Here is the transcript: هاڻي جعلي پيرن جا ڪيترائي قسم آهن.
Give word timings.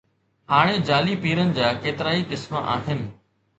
هاڻي 0.53 0.79
جعلي 0.87 1.19
پيرن 1.27 1.53
جا 1.61 1.69
ڪيترائي 1.85 2.27
قسم 2.35 2.61
آهن. 2.65 3.07